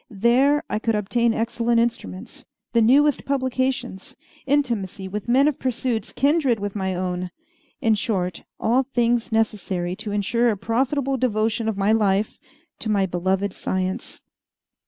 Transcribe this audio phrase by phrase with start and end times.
[0.09, 4.15] There I could obtain excellent instruments, the newest publications,
[4.47, 7.29] intimacy with men of pursuits kindred with my own
[7.81, 12.39] in short, all things necessary to ensure a profitable devotion of my life
[12.79, 14.23] to my beloved science.